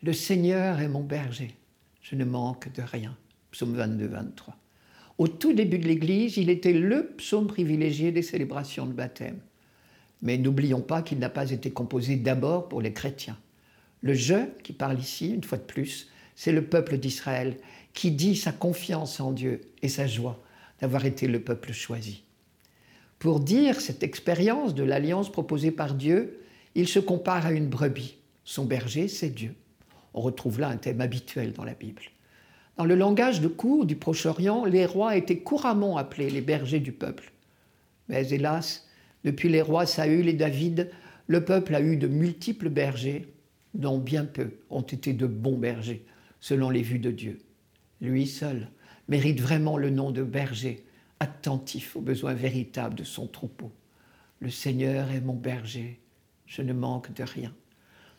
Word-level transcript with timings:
Le 0.00 0.12
Seigneur 0.12 0.78
est 0.78 0.86
mon 0.86 1.02
berger, 1.02 1.56
je 2.02 2.14
ne 2.14 2.24
manque 2.24 2.72
de 2.72 2.82
rien. 2.82 3.16
Psaume 3.50 3.74
22, 3.74 4.06
23. 4.06 4.56
Au 5.18 5.26
tout 5.26 5.52
début 5.52 5.80
de 5.80 5.88
l'Église, 5.88 6.36
il 6.36 6.50
était 6.50 6.72
le 6.72 7.14
psaume 7.16 7.48
privilégié 7.48 8.12
des 8.12 8.22
célébrations 8.22 8.86
de 8.86 8.92
baptême. 8.92 9.40
Mais 10.22 10.38
n'oublions 10.38 10.82
pas 10.82 11.02
qu'il 11.02 11.18
n'a 11.18 11.30
pas 11.30 11.50
été 11.50 11.72
composé 11.72 12.14
d'abord 12.14 12.68
pour 12.68 12.80
les 12.80 12.92
chrétiens. 12.92 13.36
Le 14.00 14.14
je 14.14 14.46
qui 14.62 14.72
parle 14.72 15.00
ici, 15.00 15.30
une 15.30 15.42
fois 15.42 15.58
de 15.58 15.64
plus, 15.64 16.08
c'est 16.36 16.52
le 16.52 16.64
peuple 16.64 16.98
d'Israël 16.98 17.56
qui 17.92 18.12
dit 18.12 18.36
sa 18.36 18.52
confiance 18.52 19.18
en 19.18 19.32
Dieu 19.32 19.62
et 19.82 19.88
sa 19.88 20.06
joie 20.06 20.40
d'avoir 20.80 21.06
été 21.06 21.26
le 21.26 21.40
peuple 21.40 21.72
choisi. 21.72 22.22
Pour 23.18 23.40
dire 23.40 23.80
cette 23.80 24.04
expérience 24.04 24.76
de 24.76 24.84
l'alliance 24.84 25.32
proposée 25.32 25.72
par 25.72 25.94
Dieu, 25.94 26.38
il 26.76 26.86
se 26.86 27.00
compare 27.00 27.46
à 27.46 27.50
une 27.50 27.66
brebis. 27.66 28.18
Son 28.44 28.64
berger, 28.64 29.08
c'est 29.08 29.30
Dieu. 29.30 29.56
On 30.18 30.20
retrouve 30.20 30.58
là 30.58 30.68
un 30.68 30.78
thème 30.78 31.00
habituel 31.00 31.52
dans 31.52 31.62
la 31.62 31.74
Bible. 31.74 32.02
Dans 32.76 32.84
le 32.84 32.96
langage 32.96 33.40
de 33.40 33.46
cour 33.46 33.86
du 33.86 33.94
Proche-Orient, 33.94 34.64
les 34.64 34.84
rois 34.84 35.16
étaient 35.16 35.38
couramment 35.38 35.96
appelés 35.96 36.28
les 36.28 36.40
bergers 36.40 36.80
du 36.80 36.90
peuple. 36.90 37.30
Mais 38.08 38.28
hélas, 38.30 38.88
depuis 39.22 39.48
les 39.48 39.62
rois 39.62 39.86
Saül 39.86 40.26
et 40.26 40.32
David, 40.32 40.90
le 41.28 41.44
peuple 41.44 41.72
a 41.72 41.80
eu 41.80 41.96
de 41.96 42.08
multiples 42.08 42.68
bergers, 42.68 43.32
dont 43.74 43.98
bien 43.98 44.24
peu 44.24 44.50
ont 44.70 44.82
été 44.82 45.12
de 45.12 45.28
bons 45.28 45.56
bergers, 45.56 46.04
selon 46.40 46.68
les 46.68 46.82
vues 46.82 46.98
de 46.98 47.12
Dieu. 47.12 47.38
Lui 48.00 48.26
seul 48.26 48.66
mérite 49.06 49.40
vraiment 49.40 49.76
le 49.76 49.90
nom 49.90 50.10
de 50.10 50.24
berger, 50.24 50.84
attentif 51.20 51.94
aux 51.94 52.00
besoins 52.00 52.34
véritables 52.34 52.96
de 52.96 53.04
son 53.04 53.28
troupeau. 53.28 53.70
Le 54.40 54.50
Seigneur 54.50 55.12
est 55.12 55.20
mon 55.20 55.34
berger, 55.34 56.00
je 56.46 56.62
ne 56.62 56.72
manque 56.72 57.12
de 57.12 57.22
rien. 57.22 57.54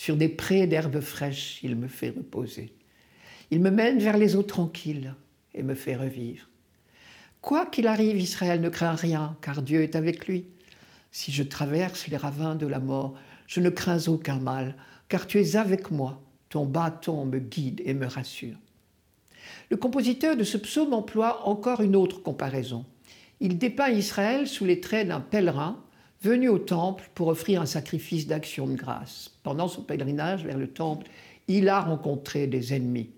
Sur 0.00 0.16
des 0.16 0.30
prés 0.30 0.66
d'herbes 0.66 1.02
fraîches, 1.02 1.60
il 1.62 1.76
me 1.76 1.86
fait 1.86 2.08
reposer. 2.08 2.72
Il 3.50 3.60
me 3.60 3.68
mène 3.70 3.98
vers 3.98 4.16
les 4.16 4.34
eaux 4.34 4.42
tranquilles 4.42 5.14
et 5.52 5.62
me 5.62 5.74
fait 5.74 5.94
revivre. 5.94 6.48
Quoi 7.42 7.66
qu'il 7.66 7.86
arrive, 7.86 8.18
Israël 8.18 8.62
ne 8.62 8.70
craint 8.70 8.94
rien, 8.94 9.36
car 9.42 9.60
Dieu 9.60 9.82
est 9.82 9.96
avec 9.96 10.26
lui. 10.26 10.46
Si 11.12 11.32
je 11.32 11.42
traverse 11.42 12.06
les 12.06 12.16
ravins 12.16 12.54
de 12.54 12.66
la 12.66 12.78
mort, 12.78 13.14
je 13.46 13.60
ne 13.60 13.68
crains 13.68 14.08
aucun 14.08 14.38
mal, 14.38 14.74
car 15.10 15.26
tu 15.26 15.38
es 15.38 15.56
avec 15.56 15.90
moi, 15.90 16.22
ton 16.48 16.64
bâton 16.64 17.26
me 17.26 17.38
guide 17.38 17.82
et 17.84 17.92
me 17.92 18.06
rassure. 18.06 18.56
Le 19.68 19.76
compositeur 19.76 20.34
de 20.34 20.44
ce 20.44 20.56
psaume 20.56 20.94
emploie 20.94 21.46
encore 21.46 21.82
une 21.82 21.94
autre 21.94 22.22
comparaison. 22.22 22.86
Il 23.40 23.58
dépeint 23.58 23.90
Israël 23.90 24.48
sous 24.48 24.64
les 24.64 24.80
traits 24.80 25.08
d'un 25.08 25.20
pèlerin 25.20 25.84
venu 26.22 26.48
au 26.48 26.58
temple 26.58 27.08
pour 27.14 27.28
offrir 27.28 27.62
un 27.62 27.66
sacrifice 27.66 28.26
d'action 28.26 28.66
de 28.66 28.74
grâce. 28.74 29.30
Pendant 29.42 29.68
son 29.68 29.82
pèlerinage 29.82 30.44
vers 30.44 30.58
le 30.58 30.68
temple, 30.68 31.06
il 31.48 31.68
a 31.68 31.80
rencontré 31.80 32.46
des 32.46 32.74
ennemis. 32.74 33.10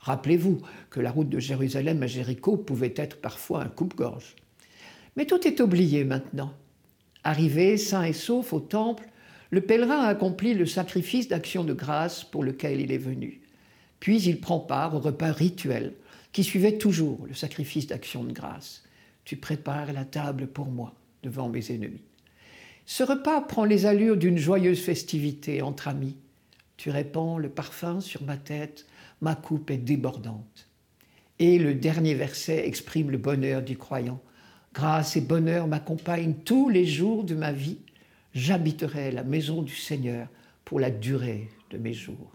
Rappelez-vous 0.00 0.60
que 0.90 1.00
la 1.00 1.10
route 1.10 1.30
de 1.30 1.38
Jérusalem 1.38 2.02
à 2.02 2.06
Jéricho 2.06 2.58
pouvait 2.58 2.92
être 2.96 3.20
parfois 3.20 3.62
un 3.62 3.68
coupe-gorge. 3.68 4.36
Mais 5.16 5.24
tout 5.24 5.46
est 5.46 5.60
oublié 5.60 6.04
maintenant. 6.04 6.52
Arrivé 7.22 7.78
sain 7.78 8.02
et 8.02 8.12
sauf 8.12 8.52
au 8.52 8.60
temple, 8.60 9.08
le 9.50 9.62
pèlerin 9.62 10.00
a 10.00 10.08
accompli 10.08 10.52
le 10.52 10.66
sacrifice 10.66 11.28
d'action 11.28 11.64
de 11.64 11.72
grâce 11.72 12.24
pour 12.24 12.44
lequel 12.44 12.80
il 12.80 12.92
est 12.92 12.98
venu. 12.98 13.40
Puis 14.00 14.20
il 14.22 14.40
prend 14.40 14.60
part 14.60 14.94
au 14.94 14.98
repas 14.98 15.32
rituel 15.32 15.94
qui 16.32 16.44
suivait 16.44 16.76
toujours 16.76 17.24
le 17.26 17.34
sacrifice 17.34 17.86
d'action 17.86 18.24
de 18.24 18.32
grâce. 18.32 18.82
Tu 19.24 19.36
prépares 19.36 19.92
la 19.94 20.04
table 20.04 20.48
pour 20.48 20.66
moi 20.66 20.92
devant 21.22 21.48
mes 21.48 21.72
ennemis. 21.72 22.02
Ce 22.86 23.02
repas 23.02 23.40
prend 23.40 23.64
les 23.64 23.86
allures 23.86 24.16
d'une 24.16 24.36
joyeuse 24.36 24.80
festivité 24.80 25.62
entre 25.62 25.88
amis. 25.88 26.16
Tu 26.76 26.90
répands 26.90 27.38
le 27.38 27.48
parfum 27.48 28.00
sur 28.00 28.22
ma 28.24 28.36
tête, 28.36 28.86
ma 29.20 29.34
coupe 29.34 29.70
est 29.70 29.78
débordante. 29.78 30.68
Et 31.38 31.58
le 31.58 31.74
dernier 31.74 32.14
verset 32.14 32.66
exprime 32.66 33.10
le 33.10 33.18
bonheur 33.18 33.62
du 33.62 33.78
croyant. 33.78 34.20
Grâce 34.74 35.16
et 35.16 35.20
bonheur 35.20 35.66
m'accompagnent 35.66 36.34
tous 36.44 36.68
les 36.68 36.84
jours 36.84 37.24
de 37.24 37.34
ma 37.34 37.52
vie. 37.52 37.78
J'habiterai 38.34 39.12
la 39.12 39.22
maison 39.22 39.62
du 39.62 39.74
Seigneur 39.74 40.28
pour 40.64 40.78
la 40.78 40.90
durée 40.90 41.48
de 41.70 41.78
mes 41.78 41.92
jours. 41.94 42.32